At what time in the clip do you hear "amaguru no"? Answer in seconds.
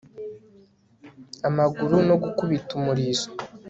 1.49-2.15